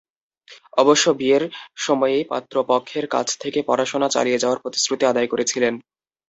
অবশ্য 0.77 1.05
বিয়ের 1.19 1.43
সময়েই 1.77 2.23
পাত্রপক্ষের 2.31 3.05
কাছ 3.07 3.27
থেকে 3.39 3.59
পড়াশোনা 3.67 4.07
চালিয়ে 4.11 4.41
যাওয়ার 4.41 4.61
প্রতিশ্রুতি 4.63 5.03
আদায় 5.07 5.29
করেছিলেন। 5.29 5.73